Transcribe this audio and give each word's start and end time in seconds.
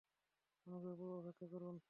অনুগ্রহপূর্বক 0.67 1.17
অপেক্ষা 1.21 1.47
করুন। 1.53 1.75